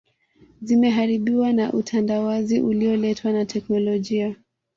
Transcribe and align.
Zimeharibiwa 0.61 1.53
na 1.53 1.73
utandawazi 1.73 2.59
ulioletwa 2.61 3.31
na 3.31 3.45
teknolojia 3.45 4.35